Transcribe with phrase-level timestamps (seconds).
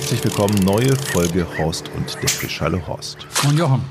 [0.00, 2.62] Herzlich willkommen, neue Folge Horst und der Fisch.
[2.62, 3.26] Hallo Horst.
[3.46, 3.84] Und Jochen.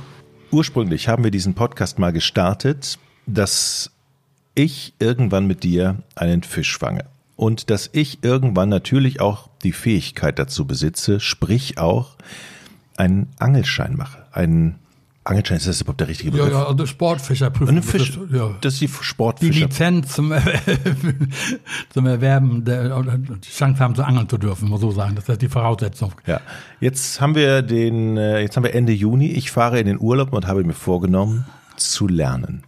[0.50, 2.98] Ursprünglich haben wir diesen Podcast mal gestartet,
[3.28, 3.92] dass
[4.56, 7.06] ich irgendwann mit dir einen Fisch fange.
[7.36, 12.16] Und dass ich irgendwann natürlich auch die Fähigkeit dazu besitze, sprich auch
[12.98, 14.26] einen Angelschein mache.
[14.32, 14.80] Einen
[15.24, 16.52] Angelschein, ist das überhaupt der richtige Begriff?
[16.52, 17.78] Ja, ja, also Sportfischerprüfung.
[17.78, 18.56] Ein Fisch, das, ist, ja.
[18.62, 19.66] das ist die Die Sportfischer.
[19.66, 20.34] Lizenz zum,
[21.90, 25.16] zum Erwerben, der, die Chance haben zu angeln zu dürfen, muss man so sagen.
[25.16, 26.14] Das ist die Voraussetzung.
[26.26, 26.42] Ja,
[26.80, 29.28] jetzt haben wir den, äh, jetzt haben wir Ende Juni.
[29.28, 32.64] Ich fahre in den Urlaub und habe mir vorgenommen, zu lernen.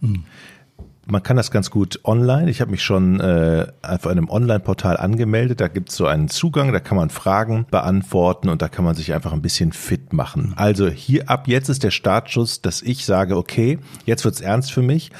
[1.06, 2.48] Man kann das ganz gut online.
[2.48, 5.60] Ich habe mich schon äh, auf einem Online-Portal angemeldet.
[5.60, 8.94] Da gibt es so einen Zugang, da kann man Fragen beantworten und da kann man
[8.94, 10.54] sich einfach ein bisschen fit machen.
[10.56, 14.82] Also hier ab jetzt ist der Startschuss, dass ich sage, okay, jetzt wird's ernst für
[14.82, 15.10] mich.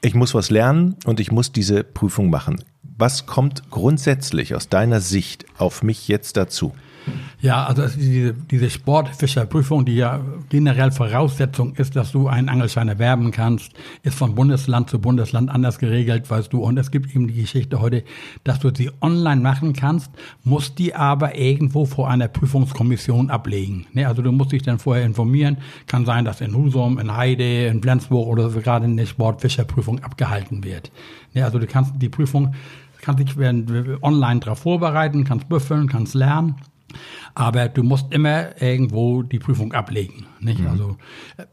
[0.00, 2.62] Ich muss was lernen und ich muss diese Prüfung machen.
[2.96, 6.72] Was kommt grundsätzlich aus deiner Sicht auf mich jetzt dazu?
[7.40, 13.30] Ja, also diese, diese Sportfischerprüfung, die ja generell Voraussetzung ist, dass du einen Angelschein erwerben
[13.30, 16.60] kannst, ist von Bundesland zu Bundesland anders geregelt, weißt du.
[16.60, 18.04] Und es gibt eben die Geschichte heute,
[18.44, 20.10] dass du sie online machen kannst,
[20.44, 23.86] musst die aber irgendwo vor einer Prüfungskommission ablegen.
[23.92, 24.08] Ne?
[24.08, 25.58] Also du musst dich dann vorher informieren.
[25.86, 30.64] Kann sein, dass in Husum, in Heide, in Flensburg oder so gerade eine Sportfischerprüfung abgehalten
[30.64, 30.90] wird.
[31.34, 31.44] Ne?
[31.44, 32.54] Also du kannst die Prüfung,
[33.02, 33.36] kannst dich
[34.02, 36.56] online darauf vorbereiten, kannst büffeln, kannst lernen.
[37.34, 40.26] Aber du musst immer irgendwo die Prüfung ablegen.
[40.40, 40.60] Nicht?
[40.60, 40.68] Mhm.
[40.68, 40.96] Also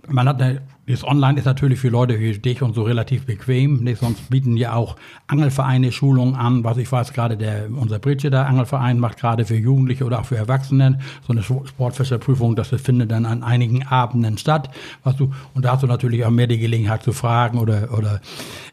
[0.07, 3.83] man hat eine, das Online ist natürlich für Leute wie dich und so relativ bequem.
[3.83, 3.99] Nicht?
[3.99, 4.95] Sonst bieten ja auch
[5.27, 6.63] Angelvereine Schulungen an.
[6.63, 10.37] Was ich weiß, gerade der unser Bridgeter Angelverein macht gerade für Jugendliche oder auch für
[10.37, 12.55] Erwachsene so eine Sportfischerprüfung.
[12.55, 14.69] Das findet dann an einigen Abenden statt.
[15.03, 18.21] Was du und da hast du natürlich auch mehr die Gelegenheit zu fragen oder oder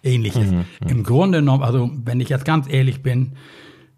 [0.03, 0.51] ähnliches.
[0.51, 0.65] Mhm.
[0.87, 3.33] Im Grunde genommen, also wenn ich jetzt ganz ehrlich bin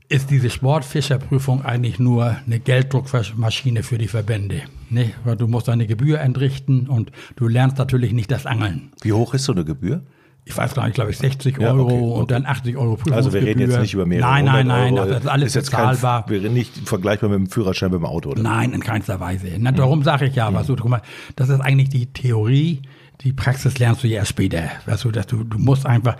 [0.08, 4.62] ist diese Sportfischerprüfung eigentlich nur eine Gelddruckmaschine für die Verbände.
[4.90, 5.12] Ne?
[5.24, 8.92] Weil du musst eine Gebühr entrichten und du lernst natürlich nicht das Angeln.
[9.02, 10.02] Wie hoch ist so eine Gebühr?
[10.44, 12.20] Ich weiß gar nicht, glaube ich, 60 Ja, Euro okay, okay.
[12.20, 13.16] und dann 80 Euro Prüfungsgebühr.
[13.16, 15.08] Also wir reden jetzt nicht über mehrere Nein, nein, nein, Euro.
[15.08, 16.22] das ist alles ist jetzt bezahlbar.
[16.22, 18.42] Kein, wir reden nicht vergleichbar mit dem Führerschein mit dem Auto, oder?
[18.42, 19.46] Nein, in keinster Weise.
[19.58, 21.02] Na, darum sage ich ja, weißt du, guck mal,
[21.36, 22.82] das ist eigentlich die Theorie,
[23.20, 24.64] die Praxis lernst du ja erst später.
[24.86, 26.16] Weißt du, dass du, du musst einfach,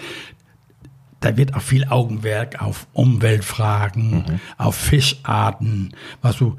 [1.22, 6.56] da wird auch viel Augenmerk auf Umweltfragen, auf Fischarten, was du,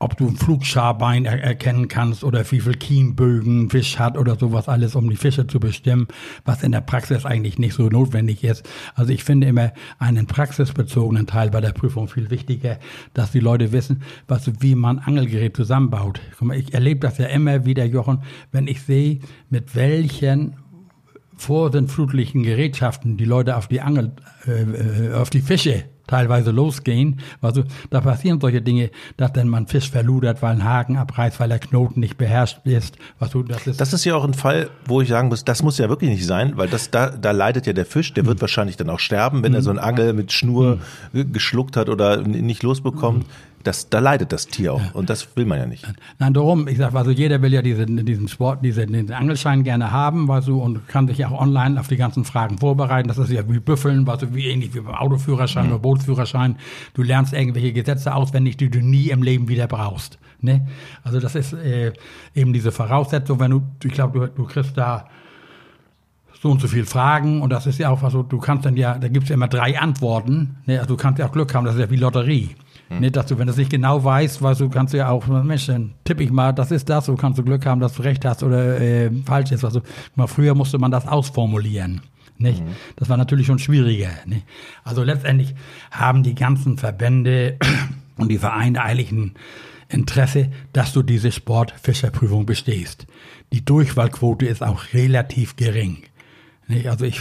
[0.00, 4.68] ob du ein Flugscharbein er erkennen kannst oder wie viel Kiembögen Fisch hat oder sowas
[4.68, 6.08] alles, um die Fische zu bestimmen,
[6.44, 8.68] was in der Praxis eigentlich nicht so notwendig ist.
[8.96, 12.78] Also ich finde immer einen praxisbezogenen Teil bei der Prüfung viel wichtiger,
[13.14, 16.20] dass die Leute wissen, was, wie man Angelgerät zusammenbaut.
[16.56, 19.20] Ich erlebe das ja immer wieder, Jochen, wenn ich sehe,
[19.50, 20.56] mit welchen
[21.42, 24.12] vorsintflutlichen Gerätschaften die Leute auf die Angel,
[24.46, 27.20] äh, äh, auf die Fische teilweise losgehen.
[27.40, 31.48] Also da passieren solche Dinge, dass dann man Fisch verludert, weil ein Haken abreißt, weil
[31.48, 32.96] der Knoten nicht beherrscht ist.
[33.18, 35.78] Was das ist Das ist ja auch ein Fall, wo ich sagen muss, das muss
[35.78, 38.76] ja wirklich nicht sein, weil das da, da leidet ja der Fisch, der wird wahrscheinlich
[38.76, 40.78] dann auch sterben, wenn er so einen Angel mit Schnur
[41.14, 43.26] äh, geschluckt hat oder nicht losbekommt.
[43.64, 45.86] Das, da leidet das Tier auch und das will man ja nicht.
[46.18, 49.90] Nein, darum, ich sag, also jeder will ja diesen, diesen Sport, diesen, diesen Angelschein gerne
[49.90, 53.08] haben, weißt du, und kann sich ja auch online auf die ganzen Fragen vorbereiten.
[53.08, 56.56] Das ist ja wie Büffeln, weißt du, wie ähnlich wie beim Autoführerschein oder Bootsführerschein.
[56.94, 60.18] Du lernst irgendwelche Gesetze auswendig, die du nie im Leben wieder brauchst.
[60.40, 60.66] Ne?
[61.04, 61.92] Also das ist äh,
[62.34, 65.06] eben diese Voraussetzung, wenn du, ich glaube, du, du kriegst da
[66.42, 68.76] so und so viel Fragen und das ist ja auch was so, du kannst dann
[68.76, 70.80] ja, da gibt's ja immer drei Antworten, ne?
[70.80, 72.50] also du kannst ja auch Glück haben, das ist ja wie Lotterie.
[73.00, 75.26] Nicht, dass du, wenn du es nicht genau weißt, weißt du, kannst du ja auch,
[75.26, 78.02] Mensch, dann tippe ich mal, das ist das, so kannst du Glück haben, dass du
[78.02, 79.64] recht hast oder äh, falsch ist.
[79.64, 79.82] Also,
[80.14, 82.02] mal früher musste man das ausformulieren.
[82.38, 82.62] Nicht?
[82.96, 84.10] Das war natürlich schon schwieriger.
[84.26, 84.44] Nicht?
[84.84, 85.54] Also letztendlich
[85.90, 87.56] haben die ganzen Verbände
[88.16, 89.34] und die Vereine eigentlich ein
[89.88, 93.06] Interesse, dass du diese Sportfischerprüfung bestehst.
[93.52, 95.98] Die Durchfallquote ist auch relativ gering.
[96.66, 96.88] Nicht?
[96.88, 97.20] Also ich,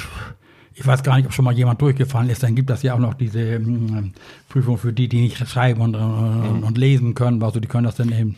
[0.73, 2.43] ich weiß gar nicht, ob schon mal jemand durchgefallen ist.
[2.43, 4.13] Dann gibt das ja auch noch diese mm,
[4.49, 7.43] Prüfung für die, die nicht schreiben und, und, und lesen können.
[7.43, 8.35] Also die können das dann eben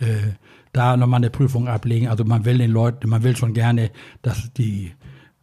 [0.00, 0.34] äh,
[0.72, 2.08] da nochmal eine Prüfung ablegen.
[2.08, 3.90] Also man will den Leuten, man will schon gerne,
[4.22, 4.92] dass die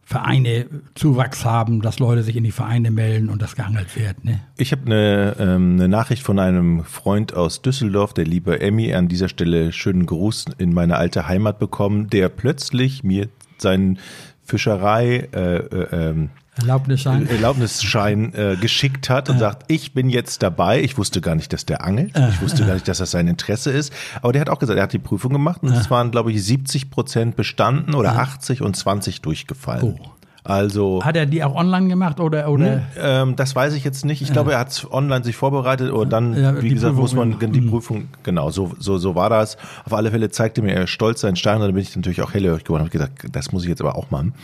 [0.04, 4.24] Vereine Zuwachs haben, dass Leute sich in die Vereine melden und das geangelt wird.
[4.24, 4.40] Ne?
[4.58, 9.08] Ich habe eine, ähm, eine Nachricht von einem Freund aus Düsseldorf, der liebe Emmy, an
[9.08, 13.98] dieser Stelle schönen Gruß in meine alte Heimat bekommen, der plötzlich mir seinen
[14.44, 17.26] Fischerei äh, äh, ähm, Erlaubnisschein.
[17.28, 20.82] Erlaubnisschein äh, geschickt hat und sagt, ich bin jetzt dabei.
[20.82, 22.12] Ich wusste gar nicht, dass der angelt.
[22.28, 23.90] Ich wusste gar nicht, dass das sein Interesse ist.
[24.20, 26.44] Aber der hat auch gesagt, er hat die Prüfung gemacht und es waren, glaube ich,
[26.44, 29.98] 70 Prozent bestanden oder 80 und 20 durchgefallen.
[29.98, 30.12] Oh.
[30.44, 32.82] Also Hat er die auch online gemacht oder oder?
[33.00, 34.22] ähm, das weiß ich jetzt nicht.
[34.22, 37.40] Ich glaube, er hat online sich vorbereitet oder dann, Ja, wie gesagt, muss Prüfung, man
[37.40, 37.46] ja.
[37.46, 39.56] die Prüfung, genau, so, so, so war das.
[39.84, 42.34] Auf alle Fälle zeigte mir er stolz seinen Stein und dann bin ich natürlich auch
[42.34, 44.34] hellhörig geworden und habe gesagt, das muss ich jetzt aber auch machen.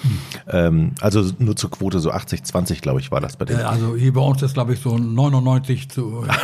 [0.48, 3.58] Ähm, also nur zur Quote, so 80, 20, glaube ich, war das bei dem.
[3.58, 6.24] Äh, Also hier bei uns ist glaube ich so 99 zu.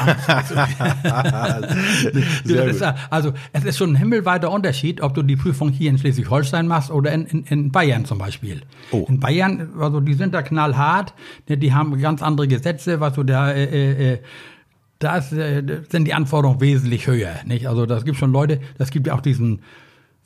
[2.44, 6.66] Ist, also es ist schon ein himmelweiter Unterschied, ob du die Prüfung hier in Schleswig-Holstein
[6.66, 8.62] machst oder in, in, in Bayern zum Beispiel.
[8.90, 9.04] Oh.
[9.08, 9.43] In Bayern,
[9.78, 11.14] also die sind da knallhart,
[11.48, 14.18] ne, die haben ganz andere Gesetze, was du da äh, äh, äh,
[14.98, 17.34] da ist, äh, sind die Anforderungen wesentlich höher.
[17.44, 17.68] Nicht?
[17.68, 19.60] Also das gibt schon Leute, das gibt ja auch diesen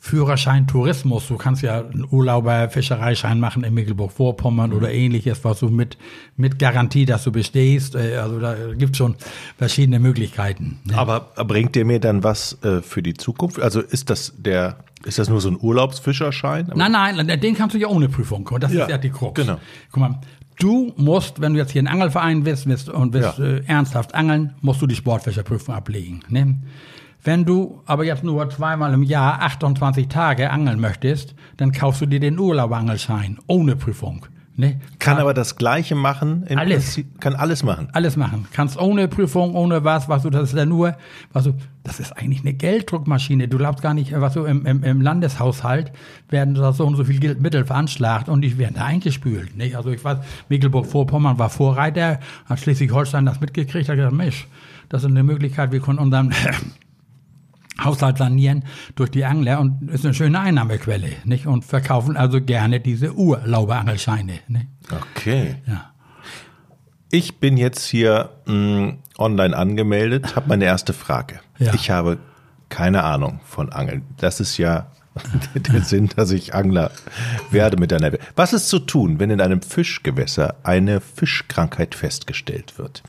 [0.01, 1.27] Führerschein Tourismus.
[1.27, 5.97] Du kannst ja einen Urlauber Fischereischein machen in Mecklenburg-Vorpommern oder ähnliches, was du mit,
[6.37, 7.95] mit Garantie, dass du bestehst.
[7.95, 9.15] Äh, Also da gibt schon
[9.57, 10.79] verschiedene Möglichkeiten.
[10.85, 10.97] ne?
[10.97, 13.59] Aber bringt der mir dann was äh, für die Zukunft?
[13.59, 16.71] Also ist das der, ist das nur so ein Urlaubsfischerschein?
[16.71, 18.47] Aber- Nein, nein, den kannst du ja ohne Prüfung.
[18.47, 19.33] Und das Ja, ist ja die Krux.
[19.39, 19.57] genau.
[19.91, 20.21] Guck mal,
[20.59, 23.43] du musst, wenn du jetzt hier einen Angelverein bist, bist und willst Ja.
[23.45, 26.21] äh, ernsthaft angeln, musst du die Sportfischerprüfung ablegen.
[26.29, 26.55] Ne?
[27.23, 32.05] Wenn du aber jetzt nur zweimal im Jahr 28 Tage angeln möchtest, dann kaufst du
[32.05, 34.25] dir den Urlauberangelschein ohne Prüfung.
[34.59, 34.77] Ne?
[34.99, 36.43] Kann aber das Gleiche machen?
[36.49, 36.83] Alles.
[36.83, 37.87] Prinzip, kann alles machen.
[37.93, 38.45] alles machen.
[38.51, 40.97] Kannst ohne Prüfung, ohne was, was du, das ist ja nur,
[41.31, 41.53] was du,
[41.85, 43.47] das ist eigentlich eine Gelddruckmaschine.
[43.47, 45.93] Du glaubst gar nicht, was du im, im, im Landeshaushalt
[46.27, 49.77] werden da so und so viel Mittel veranschlagt und die werden da eingespült, nicht?
[49.77, 50.17] Also ich weiß,
[50.49, 54.45] Mecklenburg-Vorpommern war Vorreiter, hat Schleswig-Holstein das mitgekriegt, hat gesagt, Mensch,
[54.89, 56.33] das ist eine Möglichkeit, wir können unseren
[57.83, 58.63] Haushalt sanieren
[58.95, 61.47] durch die Angler und ist eine schöne Einnahmequelle, nicht?
[61.47, 64.67] Und verkaufen also gerne diese Urlauberangelscheine, nicht?
[64.91, 65.55] Okay.
[65.67, 65.91] Ja.
[67.11, 71.39] Ich bin jetzt hier mh, online angemeldet, habe meine erste Frage.
[71.57, 71.73] Ja.
[71.73, 72.19] Ich habe
[72.69, 74.03] keine Ahnung von Angeln.
[74.17, 74.91] Das ist ja
[75.55, 76.91] der Sinn, dass ich Angler
[77.51, 78.11] werde mit einer.
[78.35, 83.03] Was ist zu tun, wenn in einem Fischgewässer eine Fischkrankheit festgestellt wird?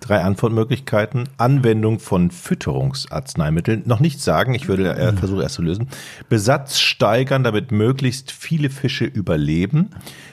[0.00, 1.28] Drei Antwortmöglichkeiten.
[1.38, 3.82] Anwendung von Fütterungsarzneimitteln.
[3.86, 5.88] Noch nicht sagen, ich würde äh, versuchen erst zu lösen.
[6.28, 9.90] Besatz steigern, damit möglichst viele Fische überleben.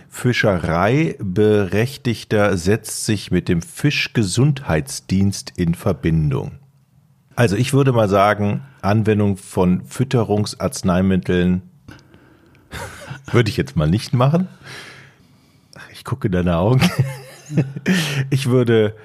[0.10, 6.60] Fischereiberechtigter setzt sich mit dem Fischgesundheitsdienst in Verbindung.
[7.36, 11.64] Also ich würde mal sagen, Anwendung von Fütterungsarzneimitteln
[13.32, 14.48] würde ich jetzt mal nicht machen.
[15.92, 16.82] Ich gucke in deine Augen.
[18.32, 18.96] Ich würde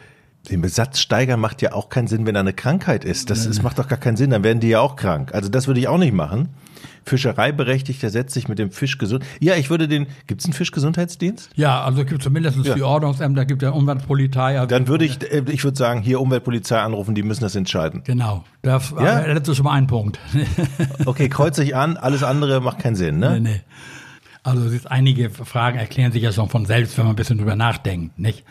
[0.50, 3.28] den Besatz steigern macht ja auch keinen Sinn, wenn da eine Krankheit ist.
[3.28, 5.34] Das, das macht doch gar keinen Sinn, dann werden die ja auch krank.
[5.34, 6.48] Also das würde ich auch nicht machen.
[7.04, 9.24] Fischereiberechtigter setzt sich mit dem Fisch gesund.
[9.40, 10.06] Ja, ich würde den.
[10.26, 11.50] Gibt es einen Fischgesundheitsdienst?
[11.54, 12.74] Ja, also es gibt zumindest Ja.
[12.74, 14.58] die Ordnungsämter, gibt ja Umweltpolizei.
[14.58, 18.02] Also Dann würde ich, äh, ich würde sagen, hier Umweltpolizei anrufen, die müssen das entscheiden.
[18.04, 19.22] Genau, das Ja?
[19.34, 20.18] das ist schon mal ein Punkt.
[21.06, 23.40] Okay, kreuz ich an, alles andere macht keinen Sinn, nee, ne?
[23.40, 23.60] nee.
[24.42, 27.38] Also es ist, einige Fragen erklären sich ja schon von selbst, wenn man ein bisschen
[27.38, 28.44] drüber nachdenkt, nicht?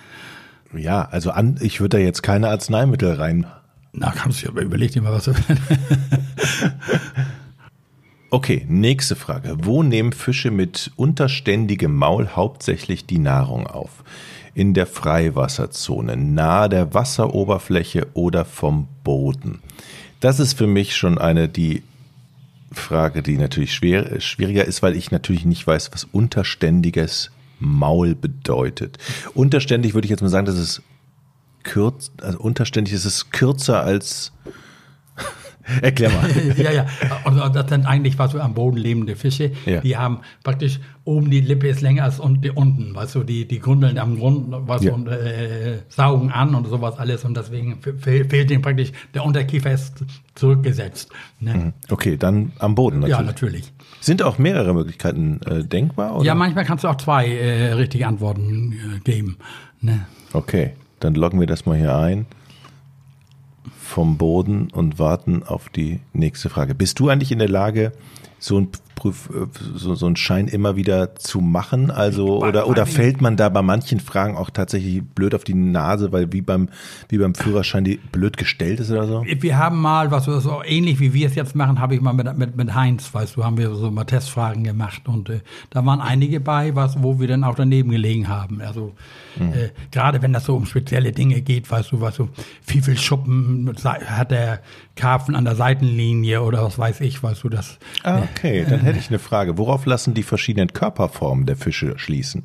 [0.76, 3.46] Ja, also an, ich würde da jetzt keine Arzneimittel rein.
[3.94, 5.30] Na, kannst du ja überleg dir mal was.
[8.30, 9.56] Okay, nächste Frage.
[9.64, 14.04] Wo nehmen Fische mit unterständigem Maul hauptsächlich die Nahrung auf?
[14.54, 19.60] In der Freiwasserzone, nahe der Wasseroberfläche oder vom Boden?
[20.20, 21.84] Das ist für mich schon eine, die
[22.74, 28.98] Frage, die natürlich schwer, schwieriger ist, weil ich natürlich nicht weiß, was unterständiges Maul bedeutet.
[29.36, 30.82] Unterständig würde ich jetzt mal sagen, dass es
[31.64, 34.34] kürz, also unterständig ist es kürzer als.
[35.82, 36.30] Erklär mal.
[36.58, 36.86] ja, ja.
[37.26, 39.52] Und das sind eigentlich was so am Boden lebende Fische.
[39.66, 39.82] Ja.
[39.82, 43.48] Die haben praktisch oben die Lippe ist länger als und die unten, weißt du, die,
[43.48, 44.94] die grundeln am Grund, was Ja.
[44.94, 49.72] und äh, saugen an und sowas alles und deswegen fe- fehlt ihnen praktisch der Unterkiefer
[49.72, 50.04] ist
[50.36, 51.10] zurückgesetzt.
[51.40, 51.74] Ne?
[51.90, 53.18] Okay, dann am Boden natürlich.
[53.20, 53.74] Ja, natürlich.
[54.02, 56.16] Sind auch mehrere Möglichkeiten äh, denkbar?
[56.18, 56.26] Oder?
[56.26, 59.38] Ja, manchmal kannst du auch zwei äh, richtige Antworten äh, geben.
[59.82, 60.06] Ne?
[60.34, 62.26] Okay, dann loggen wir das mal hier ein
[63.80, 66.76] vom Boden und warten auf die nächste Frage.
[66.76, 67.92] Bist du eigentlich in der Lage,
[68.40, 71.92] so ein Prüf, äh, so, so einen Schein immer wieder zu machen?
[71.92, 75.54] Also Bei- oder oder fällt man da bei manchen Fragen auch tatsächlich blöd auf die
[75.54, 76.68] Nase, weil wie beim
[77.08, 79.24] wie beim Führerschein die blöd gestellt ist oder so?
[79.26, 82.38] Wir haben mal, was so ähnlich wie wir es jetzt machen, habe ich mal mit,
[82.38, 85.40] mit, mit Heinz, weißt du, haben wir so mal Testfragen gemacht und äh,
[85.70, 88.60] da waren einige bei, was, wo wir dann auch daneben gelegen haben.
[88.62, 88.94] Also
[89.40, 92.30] äh, gerade wenn das so um spezielle Dinge geht, weißt du, was so,
[92.66, 94.62] wie viel Schuppen hat der
[94.98, 97.80] Karpfen an der Seitenlinie oder was weiß ich, weißt du, das.
[98.04, 99.58] Ah, okay, dann hätte ich eine Frage.
[99.58, 102.44] Worauf lassen die verschiedenen Körperformen der Fische schließen?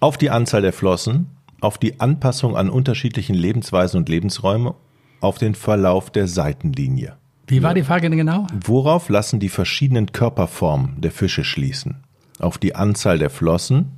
[0.00, 1.28] Auf die Anzahl der Flossen,
[1.60, 4.74] auf die Anpassung an unterschiedlichen Lebensweisen und Lebensräume,
[5.20, 7.16] auf den Verlauf der Seitenlinie.
[7.46, 8.46] Wie war die Frage denn genau?
[8.64, 12.04] Worauf lassen die verschiedenen Körperformen der Fische schließen?
[12.38, 13.92] Auf die Anzahl der Flossen,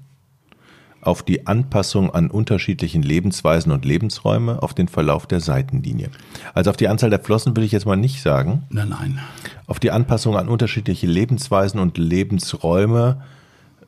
[1.02, 6.10] auf die Anpassung an unterschiedlichen Lebensweisen und Lebensräume auf den Verlauf der Seitenlinie.
[6.54, 8.62] Also auf die Anzahl der Flossen würde ich jetzt mal nicht sagen.
[8.70, 9.18] Nein, nein.
[9.66, 13.20] Auf die Anpassung an unterschiedliche Lebensweisen und Lebensräume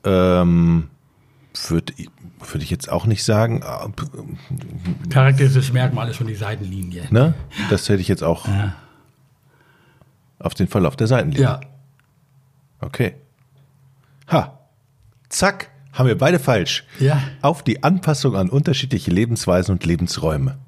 [0.05, 0.89] ähm,
[1.69, 1.95] würde
[2.53, 3.63] würd ich jetzt auch nicht sagen.
[5.09, 7.05] Charakteristisches Merkmal ist schon die Seitenlinie.
[7.11, 7.35] Ne?
[7.71, 8.75] Das hätte ich jetzt auch Ja.
[10.41, 11.43] auf den Verlauf der Seitenlinie.
[11.45, 11.61] ja.
[12.81, 13.15] Okay.
[14.31, 14.59] Ha.
[15.29, 15.71] Zack.
[15.95, 16.85] Haben wir beide falsch.
[16.99, 17.23] Ja.
[17.41, 20.59] Auf die Anpassung an unterschiedliche Lebensweisen und Lebensräume.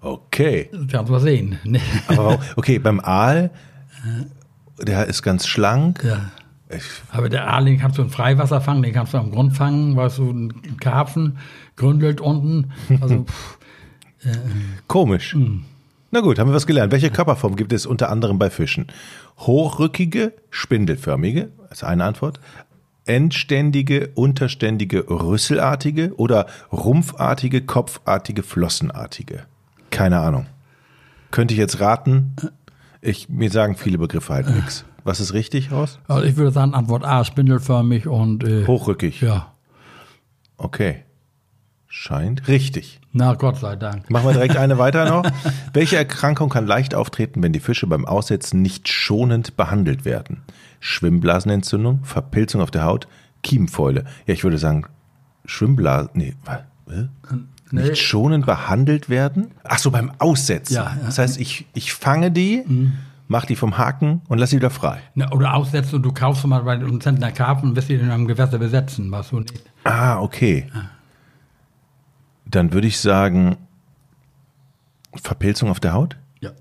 [0.00, 0.70] Okay.
[0.90, 1.58] Kannst du sehen.
[2.06, 3.50] Aber okay, beim Aal,
[4.80, 6.04] der ist ganz schlank.
[6.04, 6.30] Ja.
[6.68, 9.56] Ich, Aber der Aal, den kannst du im Freiwasser fangen, den kannst du am Grund
[9.56, 11.38] fangen, weißt du, ein Karpfen
[11.76, 12.72] gründelt unten.
[13.00, 13.58] Also, pff,
[14.88, 15.32] komisch.
[15.34, 15.64] Hm.
[16.10, 16.92] Na gut, haben wir was gelernt.
[16.92, 18.86] Welche Körperform gibt es unter anderem bei Fischen?
[19.38, 22.40] Hochrückige, spindelförmige, ist eine Antwort.
[23.06, 29.44] Endständige, unterständige, rüsselartige oder rumpfartige, kopfartige, flossenartige?
[29.90, 30.46] Keine Ahnung.
[31.30, 32.34] Könnte ich jetzt raten?
[33.00, 34.84] Ich, mir sagen viele Begriffe halt nichts.
[35.04, 36.00] Was ist richtig, Horst?
[36.08, 39.20] also ich würde sagen, Antwort A, spindelförmig und äh, Hochrückig.
[39.20, 39.52] ja.
[40.56, 41.04] Okay.
[41.98, 43.00] Scheint richtig.
[43.12, 44.10] Na Gott sei Dank.
[44.10, 45.24] Machen wir direkt eine weiter noch.
[45.72, 50.42] Welche Erkrankung kann leicht auftreten, wenn die Fische beim Aussetzen nicht schonend behandelt werden?
[50.80, 53.08] Schwimmblasenentzündung, Verpilzung auf der Haut,
[53.42, 54.04] Kiemenfäule.
[54.26, 54.84] Ja, ich würde sagen,
[55.46, 56.58] Schwimmblasen, nee, was?
[56.88, 57.08] Hä?
[57.70, 57.88] Nee.
[57.88, 59.52] Nicht schonend behandelt werden?
[59.64, 60.74] Ach so, beim Aussetzen.
[60.74, 61.06] Ja, ja.
[61.06, 62.62] Das heißt, ich, ich fange die,
[63.26, 64.98] mach die vom Haken und lass sie wieder frei.
[65.14, 68.10] Na, oder aussetzen und du kaufst mal bei einem Zentner Karpfen und wirst die in
[68.10, 69.64] einem Gewässer besetzen, was du nicht.
[69.82, 70.66] Ah, okay.
[72.46, 73.56] Dann würde ich sagen,
[75.14, 76.16] Verpilzung auf der Haut?
[76.40, 76.52] Ja.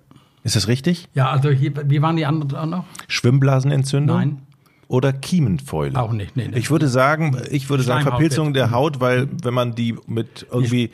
[0.44, 1.08] Ist das richtig?
[1.14, 2.86] Ja, also hier, wie waren die anderen auch noch?
[3.08, 4.18] Schwimmblasenentzündung?
[4.18, 4.42] Nein.
[4.88, 6.00] Oder Kiemenfäule?
[6.00, 6.58] Auch nicht, nee, nee.
[6.60, 10.92] Ich würde sagen, ich würde sagen Verpilzung der Haut, weil wenn man die mit irgendwie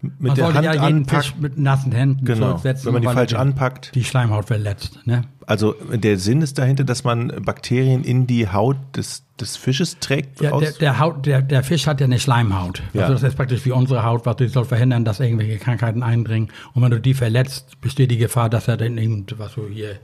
[0.00, 2.48] mit Man der sollte Hand ja jeden anpackt, Fisch mit nassen Händen Genau.
[2.50, 3.94] zurücksetzen, Wenn man die falsch anpackt.
[3.94, 5.00] Die Schleimhaut verletzt.
[5.06, 5.22] Ne?
[5.46, 10.42] also der Sinn ist dahinter, dass man Bakterien in die Haut des, des Fisches trägt.
[10.42, 12.82] Ja, aus- der, der, Haut, der, der Fisch hat ja eine Schleimhaut.
[12.92, 13.02] Ja.
[13.02, 16.50] Also das ist praktisch wie unsere Haut, was die soll verhindern, dass irgendwelche Krankheiten eindringen.
[16.74, 19.96] Und wenn du die verletzt, besteht die Gefahr, dass er dann eben, was so hier,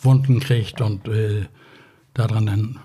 [0.00, 1.46] Wunden kriegt und äh,
[2.14, 2.78] daran dann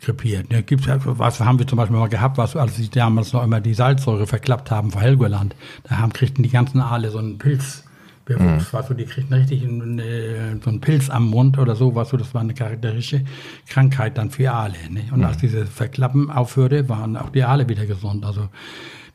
[0.00, 0.50] krepiert.
[0.50, 3.60] Ne, gibt's was haben wir zum Beispiel mal gehabt, was, als sie damals noch immer
[3.60, 5.54] die Salzsäure verklappt haben vor Helgoland,
[5.84, 7.84] da haben, kriegten die ganzen Aale so einen Pilz.
[8.24, 11.96] Bewuchs, was du, die kriegten richtig einen, äh, so einen Pilz am Mund oder so,
[11.96, 13.24] was du, das war eine charakteristische
[13.68, 14.76] Krankheit dann für Aale.
[14.90, 15.02] Ne?
[15.10, 18.24] Und als diese Verklappen aufhörte, waren auch die Aale wieder gesund.
[18.24, 18.48] Also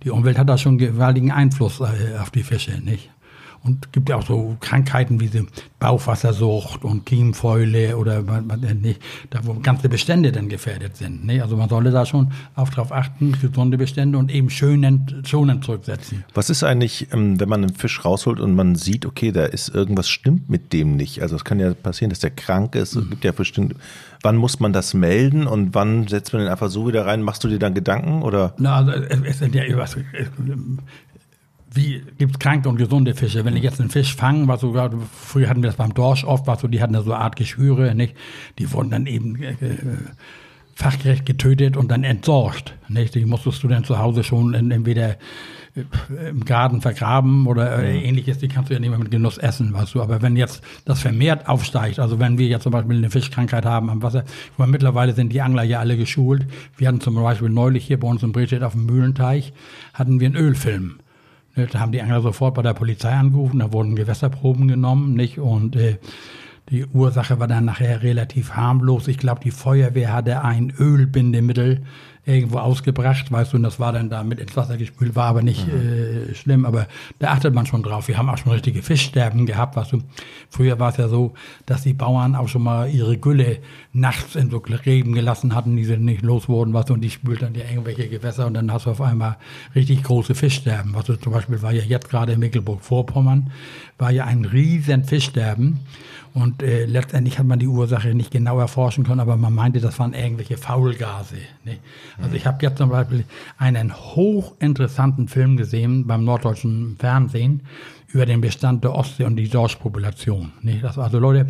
[0.03, 3.09] die Umwelt hat da schon gewaltigen Einfluss äh, auf die Fische, nicht?
[3.67, 5.29] Und gibt ja auch so Krankheiten wie
[5.79, 8.23] Bauchwassersucht und Kiemenfäule oder
[8.81, 11.25] nicht, da wo ganze Bestände dann gefährdet sind.
[11.25, 11.41] Ne?
[11.41, 16.23] Also man sollte da schon auch darauf achten, gesunde Bestände und eben schonend, schonend zurücksetzen.
[16.33, 19.69] Was ist eigentlich, ähm, wenn man einen Fisch rausholt und man sieht, okay, da ist
[19.69, 21.21] irgendwas stimmt mit dem nicht?
[21.21, 22.95] Also es kann ja passieren, dass der krank ist.
[22.95, 23.75] Es gibt ja bestimmt,
[24.23, 27.21] wann muss man das melden und wann setzt man den einfach so wieder rein?
[27.21, 28.53] Machst du dir dann Gedanken oder?
[28.57, 29.95] Na, also es, es sind ja was,
[31.77, 33.45] wie gibt kranke und gesunde Fische?
[33.45, 36.47] Wenn ich jetzt einen Fisch fange, was sogar, früher hatten wir das beim Dorsch oft,
[36.47, 38.15] was so, die hatten da so eine Art Geschwüre, nicht?
[38.57, 39.77] Die wurden dann eben äh, äh,
[40.75, 43.15] fachgerecht getötet und dann entsorgt, nicht?
[43.15, 45.11] Die musstest du dann zu Hause schon in, entweder
[45.75, 49.37] äh, im Garten vergraben oder äh, ähnliches, die kannst du ja nicht mehr mit Genuss
[49.37, 50.01] essen, weißt du.
[50.01, 53.89] Aber wenn jetzt das vermehrt aufsteigt, also wenn wir jetzt zum Beispiel eine Fischkrankheit haben
[53.89, 56.45] am Wasser, ich meine, mittlerweile sind die Angler ja alle geschult.
[56.75, 59.53] Wir hatten zum Beispiel neulich hier bei uns in Bredstedt auf dem Mühlenteich,
[59.93, 60.99] hatten wir einen Ölfilm.
[61.65, 65.39] Da haben die Angler sofort bei der Polizei angerufen, da wurden Gewässerproben genommen, nicht?
[65.39, 65.97] Und äh,
[66.69, 69.07] die Ursache war dann nachher relativ harmlos.
[69.07, 71.83] Ich glaube, die Feuerwehr hatte ein Ölbindemittel
[72.27, 75.41] irgendwo ausgebracht, weißt du, und das war dann da mit ins Wasser gespült, war aber
[75.41, 76.87] nicht äh, schlimm, aber
[77.19, 78.09] da achtet man schon drauf.
[78.09, 80.01] Wir haben auch schon richtige Fischsterben gehabt, weißt du.
[80.49, 81.33] Früher war es ja so,
[81.65, 83.59] dass die Bauern auch schon mal ihre Gülle
[83.93, 87.09] nachts in so Reben gelassen hatten, die sie nicht los wurden, weißt du, und die
[87.09, 89.37] spült dann ja irgendwelche Gewässer und dann hast du auf einmal
[89.73, 90.93] richtig große Fischsterben.
[90.95, 93.51] Was du zum Beispiel war ja jetzt gerade in Mecklenburg-Vorpommern,
[93.97, 95.79] war ja ein riesen Fischsterben.
[96.37, 99.97] Und äh, letztendlich hat man die Ursache nicht genau erforschen können, aber man meinte, das
[99.97, 101.37] waren irgendwelche Faulgase.
[101.65, 101.77] Ne?
[102.21, 103.25] Also ich habe jetzt zum Beispiel
[103.57, 107.63] einen hochinteressanten Film gesehen beim norddeutschen Fernsehen
[108.09, 110.51] über den Bestand der Ostsee und die Dorschpopulation.
[110.61, 110.77] Ne?
[110.79, 111.47] Das, also Leute,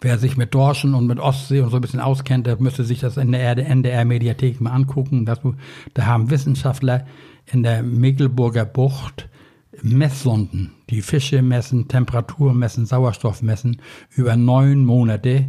[0.00, 3.00] wer sich mit Dorschen und mit Ostsee und so ein bisschen auskennt, der müsste sich
[3.00, 5.26] das in der NDR-Mediathek mal angucken.
[5.26, 5.56] Dass du,
[5.92, 7.06] da haben Wissenschaftler
[7.44, 9.28] in der Mecklenburger Bucht
[9.80, 15.48] Messsonden, die Fische messen, Temperatur messen, Sauerstoff messen, über neun Monate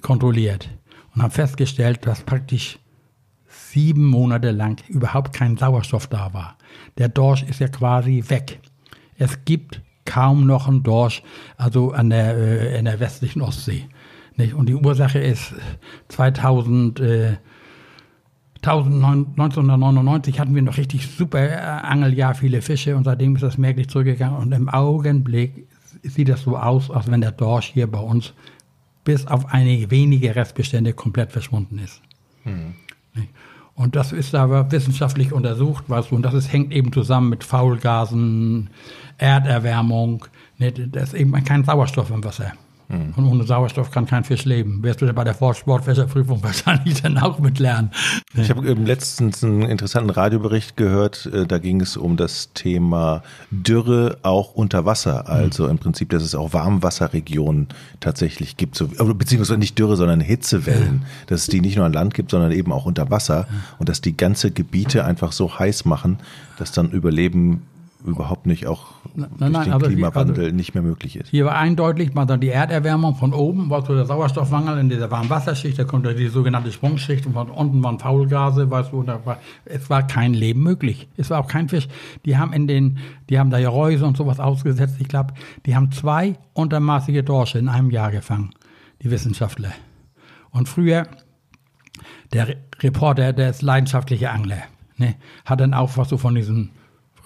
[0.00, 0.70] kontrolliert
[1.14, 2.78] und haben festgestellt, dass praktisch
[3.48, 6.56] sieben Monate lang überhaupt kein Sauerstoff da war.
[6.98, 8.60] Der Dorsch ist ja quasi weg.
[9.16, 11.22] Es gibt kaum noch einen Dorsch,
[11.56, 13.88] also an der, äh, in der westlichen Ostsee.
[14.36, 14.54] Nicht?
[14.54, 15.54] Und die Ursache ist
[16.08, 17.36] 2000, äh,
[18.66, 23.88] 1999 hatten wir noch richtig super äh, Angeljahr, viele Fische und seitdem ist das merklich
[23.88, 24.38] zurückgegangen.
[24.38, 25.66] Und im Augenblick
[26.02, 28.32] sieht es so aus, als wenn der Dorsch hier bei uns
[29.04, 32.00] bis auf einige wenige Restbestände komplett verschwunden ist.
[32.44, 32.74] Mhm.
[33.74, 37.42] Und das ist aber wissenschaftlich untersucht, weißt du, und das ist, hängt eben zusammen mit
[37.42, 38.70] Faulgasen,
[39.18, 40.26] Erderwärmung.
[40.58, 42.52] Ne, das ist eben kein Sauerstoff im Wasser.
[42.88, 43.14] Mhm.
[43.16, 44.82] Und ohne Sauerstoff kann kein Fisch leben.
[44.82, 47.90] Wirst du bei der Sportfischerprüfung wahrscheinlich dann auch mitlernen.
[48.34, 54.18] Ich habe letztens einen interessanten Radiobericht gehört, äh, da ging es um das Thema Dürre
[54.22, 55.28] auch unter Wasser.
[55.28, 55.70] Also mhm.
[55.70, 57.68] im Prinzip, dass es auch Warmwasserregionen
[58.00, 61.00] tatsächlich gibt, so, beziehungsweise nicht Dürre, sondern Hitzewellen.
[61.02, 61.08] Ja.
[61.28, 63.46] Dass es die nicht nur an Land gibt, sondern eben auch unter Wasser.
[63.48, 63.56] Ja.
[63.78, 66.18] Und dass die ganze Gebiete einfach so heiß machen,
[66.58, 67.62] dass dann Überleben
[68.04, 71.28] überhaupt nicht auch nein, durch nein, den Klimawandel also nicht mehr möglich ist.
[71.30, 75.10] Hier war eindeutig mal dann die Erderwärmung von oben, war so der Sauerstoffmangel in dieser
[75.10, 79.38] warmen Wasserschicht, da kommt die sogenannte Sprungschicht und von unten waren Faulgase, weißt du, war,
[79.64, 81.08] es war kein Leben möglich.
[81.16, 81.88] Es war auch kein Fisch.
[82.24, 82.98] Die haben in den,
[83.30, 85.34] die haben da ja Reuse und sowas ausgesetzt, ich glaube,
[85.66, 88.50] die haben zwei untermaßige Dorsche in einem Jahr gefangen,
[89.02, 89.72] die Wissenschaftler.
[90.50, 91.06] Und früher,
[92.32, 94.62] der Reporter, der ist leidenschaftlicher Angler,
[94.96, 96.70] ne, hat dann auch was so von diesen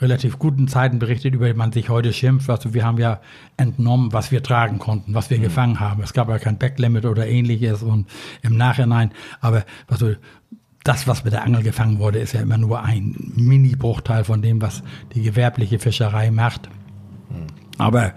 [0.00, 2.48] relativ guten Zeiten berichtet, über die man sich heute schimpft.
[2.50, 3.20] Also wir haben ja
[3.56, 5.42] entnommen, was wir tragen konnten, was wir mhm.
[5.42, 6.02] gefangen haben.
[6.02, 8.08] Es gab ja kein Backlimit oder ähnliches und
[8.42, 10.14] im Nachhinein, aber also
[10.84, 14.62] das, was mit der Angel gefangen wurde, ist ja immer nur ein Mini-Bruchteil von dem,
[14.62, 14.82] was
[15.14, 16.68] die gewerbliche Fischerei macht.
[17.28, 17.46] Mhm.
[17.76, 18.14] Aber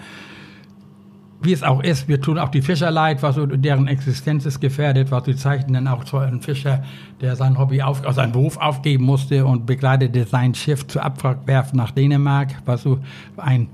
[1.41, 5.09] wie es auch ist, wir tun auch die Fischer leid, was deren Existenz ist gefährdet,
[5.11, 6.83] was sie zeichnen dann auch so einen Fischer,
[7.19, 11.73] der sein Hobby auf, also seinen Beruf aufgeben musste und begleitete sein Schiff zur Abwrackwerft
[11.73, 12.99] nach Dänemark, was so
[13.37, 13.69] ein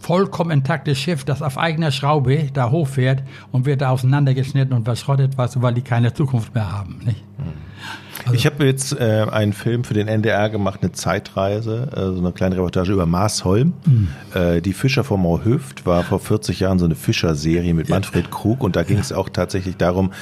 [0.00, 3.22] vollkommen intaktes Schiff, das auf eigener Schraube da hochfährt
[3.52, 7.00] und wird da auseinandergeschnitten und verschrottet, was weil die keine Zukunft mehr haben.
[7.04, 7.22] Nicht?
[7.38, 7.52] Mhm.
[8.24, 12.18] Also ich habe jetzt äh, einen Film für den NDR gemacht, eine Zeitreise, äh, so
[12.18, 13.72] eine kleine Reportage über Marsholm.
[13.86, 14.08] Mhm.
[14.34, 18.62] Äh, die Fischer von Moorhöft war vor 40 Jahren so eine Fischerserie mit Manfred Krug
[18.62, 20.12] und da ging es auch tatsächlich darum,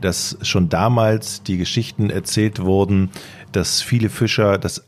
[0.00, 3.10] dass schon damals die Geschichten erzählt wurden,
[3.52, 4.84] dass viele Fischer das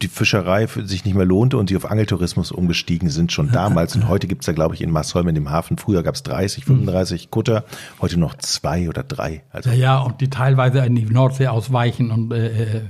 [0.00, 3.94] die Fischerei sich nicht mehr lohnte und die auf Angeltourismus umgestiegen sind schon damals.
[3.94, 7.30] Und heute gibt's da, glaube ich, in Marsholm in dem Hafen, früher gab's 30, 35
[7.30, 7.64] Kutter,
[8.00, 9.42] heute noch zwei oder drei.
[9.50, 12.10] Also ja, ja, und die teilweise in die Nordsee ausweichen.
[12.10, 12.80] Und äh, äh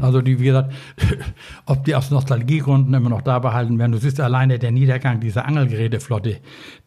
[0.00, 0.72] also die, wie gesagt,
[1.66, 3.92] ob die aus Nostalgiegründen immer noch da behalten werden.
[3.92, 6.38] Du siehst alleine der Niedergang dieser Angelgeräteflotte.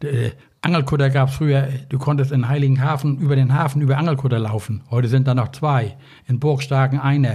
[0.02, 0.30] Äh,
[0.64, 4.82] Angelkutter gab's früher, du konntest in Heiligenhafen über den Hafen über Angelkutter laufen.
[4.90, 5.96] Heute sind da noch zwei.
[6.26, 7.34] In Burgstarken einer.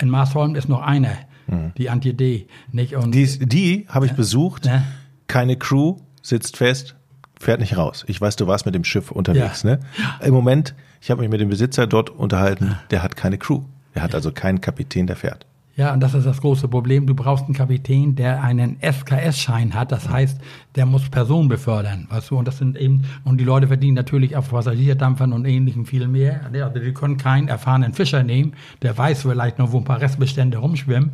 [0.00, 1.16] In Marsholm ist noch einer.
[1.48, 1.72] Mhm.
[1.76, 2.46] Die Anti-D.
[2.72, 2.94] Nicht?
[2.94, 4.66] Und, die die habe ich besucht.
[4.66, 4.84] Ja.
[5.26, 6.94] Keine Crew, sitzt fest,
[7.38, 8.04] fährt nicht raus.
[8.06, 9.62] Ich weiß, du warst mit dem Schiff unterwegs.
[9.62, 9.70] Ja.
[9.70, 9.80] Ne?
[10.22, 13.62] Im Moment, ich habe mich mit dem Besitzer dort unterhalten, der hat keine Crew.
[13.94, 15.46] Er hat also keinen Kapitän, der fährt.
[15.78, 17.06] Ja, und das ist das große Problem.
[17.06, 19.92] Du brauchst einen Kapitän, der einen SKS-Schein hat.
[19.92, 20.40] Das heißt,
[20.74, 22.08] der muss Personen befördern.
[22.10, 22.36] Weißt du?
[22.36, 26.40] Und das sind eben, und die Leute verdienen natürlich auf Passagierdampfern und ähnlichem viel mehr.
[26.52, 30.58] Also die können keinen erfahrenen Fischer nehmen, der weiß vielleicht noch, wo ein paar Restbestände
[30.58, 31.12] rumschwimmen.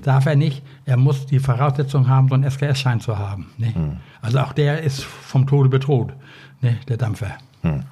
[0.00, 0.62] Darf er nicht.
[0.86, 3.48] Er muss die Voraussetzung haben, so einen SKS-Schein zu haben.
[3.58, 3.74] Ne?
[3.74, 3.96] Hm.
[4.22, 6.12] Also auch der ist vom Tode bedroht,
[6.60, 6.78] ne?
[6.88, 7.32] der Dampfer.
[7.62, 7.82] Hm.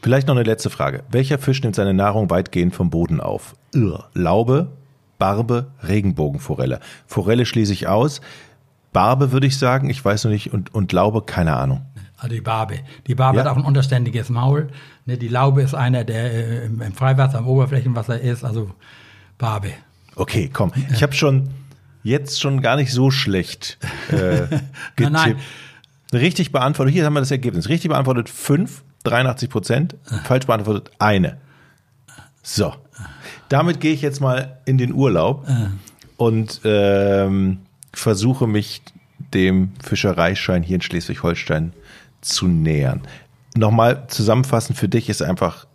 [0.00, 1.04] Vielleicht noch eine letzte Frage.
[1.10, 3.56] Welcher Fisch nimmt seine Nahrung weitgehend vom Boden auf?
[4.14, 4.72] Laube,
[5.18, 6.80] Barbe, Regenbogenforelle.
[7.06, 8.20] Forelle schließe ich aus.
[8.92, 11.82] Barbe würde ich sagen, ich weiß noch nicht, und, und Laube, keine Ahnung.
[12.16, 12.78] Also die Barbe.
[13.06, 13.44] Die Barbe ja.
[13.44, 14.68] hat auch ein unterständiges Maul.
[15.04, 18.70] Ne, die Laube ist einer, der äh, im Freiwasser, im Oberflächenwasser ist, also
[19.36, 19.72] Barbe.
[20.14, 20.72] Okay, komm.
[20.90, 21.50] Ich habe schon
[22.02, 24.60] jetzt schon gar nicht so schlecht äh, getippt.
[24.98, 25.36] nein, nein.
[26.12, 27.68] Richtig beantwortet, hier haben wir das Ergebnis.
[27.68, 29.96] Richtig beantwortet fünf, 83 Prozent.
[30.24, 31.38] Falsch beantwortet eine.
[32.42, 32.72] So.
[33.48, 35.68] Damit gehe ich jetzt mal in den Urlaub äh.
[36.16, 37.58] und ähm,
[37.92, 38.82] versuche mich
[39.32, 41.72] dem Fischereischein hier in Schleswig-Holstein
[42.20, 43.02] zu nähern.
[43.56, 45.66] Nochmal zusammenfassend für dich ist einfach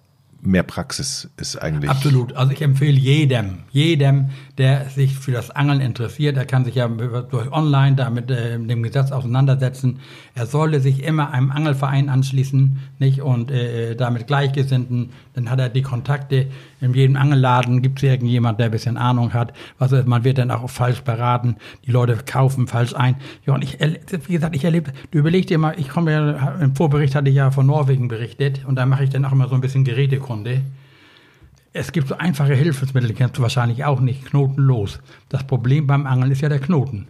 [0.44, 1.90] mehr Praxis ist eigentlich.
[1.90, 2.34] Absolut.
[2.34, 6.88] Also ich empfehle jedem, jedem, der sich für das Angeln interessiert, er kann sich ja
[6.88, 10.00] durch online damit äh, dem Gesetz auseinandersetzen.
[10.34, 15.12] Er sollte sich immer einem Angelverein anschließen, nicht und äh, damit Gleichgesinnten.
[15.34, 16.48] Dann hat er die Kontakte.
[16.82, 19.54] In jedem Angelladen gibt es irgendjemand, der ein bisschen Ahnung hat.
[19.78, 21.58] Was ist, man wird dann auch falsch beraten.
[21.86, 23.16] Die Leute kaufen falsch ein.
[23.46, 26.76] Ja, und ich, wie gesagt, ich erlebe, du überlegst dir mal, ich komme ja, im
[26.76, 29.56] Vorbericht hatte ich ja von Norwegen berichtet und da mache ich dann auch immer so
[29.56, 30.31] ein bisschen Gerätekunde.
[31.74, 35.00] Es gibt so einfache Hilfsmittel, kennst du wahrscheinlich auch nicht, knotenlos.
[35.30, 37.08] Das Problem beim Angeln ist ja der Knoten.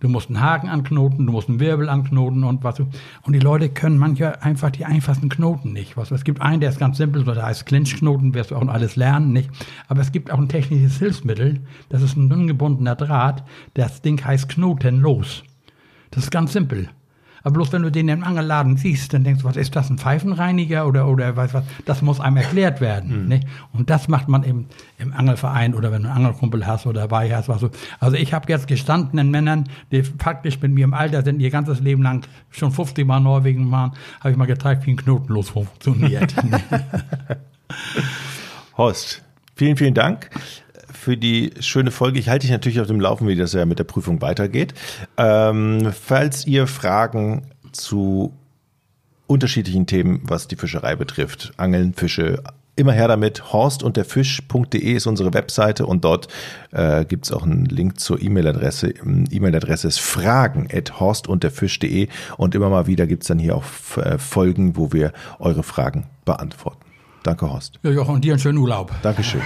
[0.00, 2.78] Du musst einen Haken anknoten, du musst einen Wirbel anknoten und was.
[2.78, 5.96] Und die Leute können manchmal einfach die einfachsten Knoten nicht.
[5.96, 9.32] Es gibt einen, der ist ganz simpel, der heißt Clinch-Knoten, wirst du auch alles lernen,
[9.32, 9.48] nicht?
[9.88, 14.50] Aber es gibt auch ein technisches Hilfsmittel, das ist ein ungebundener Draht, das Ding heißt
[14.50, 15.42] Knotenlos.
[16.10, 16.90] Das ist ganz simpel.
[17.44, 19.98] Aber bloß wenn du den im Angelladen siehst, dann denkst du, was ist das, ein
[19.98, 23.24] Pfeifenreiniger oder, oder weiß was, das muss einem erklärt werden.
[23.24, 23.28] Mhm.
[23.28, 23.46] Nicht?
[23.72, 24.66] Und das macht man im,
[24.98, 27.48] im Angelverein oder wenn du einen Angelkumpel hast oder dabei hast.
[27.48, 27.70] Was so.
[28.00, 31.80] Also ich habe jetzt gestandenen Männern, die faktisch mit mir im Alter sind, ihr ganzes
[31.80, 36.34] Leben lang schon 50 Mal Norwegen waren, habe ich mal gezeigt, wie ein Knotenlos funktioniert.
[38.78, 39.22] Horst,
[39.54, 40.30] vielen, vielen Dank
[41.04, 42.18] für die schöne Folge.
[42.18, 44.72] Ich halte dich natürlich auf dem Laufen, wie das ja mit der Prüfung weitergeht.
[45.18, 48.32] Ähm, falls ihr Fragen zu
[49.26, 52.42] unterschiedlichen Themen, was die Fischerei betrifft, Angeln, Fische,
[52.74, 53.52] immer her damit.
[53.52, 56.28] Horst und der Fisch.de ist unsere Webseite und dort
[56.72, 58.94] äh, gibt es auch einen Link zur E-Mail-Adresse.
[59.30, 63.38] E-Mail-Adresse ist fragen at horst und der Fisch.de und immer mal wieder gibt es dann
[63.38, 63.64] hier auch
[63.98, 66.80] äh, Folgen, wo wir eure Fragen beantworten.
[67.22, 67.78] Danke, Horst.
[67.82, 68.90] Ja, Jochen, und dir einen schönen Urlaub.
[69.02, 69.42] Dankeschön.